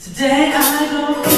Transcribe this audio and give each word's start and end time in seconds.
Today 0.00 0.52
I 0.54 1.24
go. 1.24 1.37